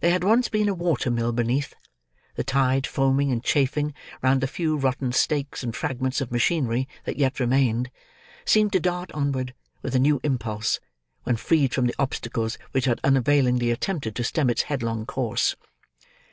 There 0.00 0.10
had 0.10 0.24
once 0.24 0.48
been 0.48 0.68
a 0.68 0.74
water 0.74 1.08
mill 1.08 1.30
beneath; 1.30 1.76
the 2.34 2.42
tide 2.42 2.84
foaming 2.84 3.30
and 3.30 3.44
chafing 3.44 3.94
round 4.20 4.40
the 4.40 4.48
few 4.48 4.76
rotten 4.76 5.12
stakes, 5.12 5.62
and 5.62 5.72
fragments 5.76 6.20
of 6.20 6.32
machinery 6.32 6.88
that 7.04 7.16
yet 7.16 7.38
remained, 7.38 7.88
seemed 8.44 8.72
to 8.72 8.80
dart 8.80 9.12
onward, 9.12 9.54
with 9.80 9.94
a 9.94 10.00
new 10.00 10.18
impulse, 10.24 10.80
when 11.22 11.36
freed 11.36 11.74
from 11.74 11.86
the 11.86 11.94
obstacles 12.00 12.58
which 12.72 12.86
had 12.86 12.98
unavailingly 13.04 13.70
attempted 13.70 14.16
to 14.16 14.24
stem 14.24 14.50
its 14.50 14.62
headlong 14.62 15.06
course. 15.06 15.54